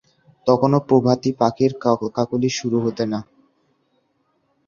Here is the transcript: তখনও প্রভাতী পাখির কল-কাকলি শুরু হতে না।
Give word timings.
তখনও 0.47 0.79
প্রভাতী 0.87 1.31
পাখির 1.39 1.71
কল-কাকলি 1.83 2.49
শুরু 2.59 2.77
হতে 2.79 3.03
না। 3.05 3.19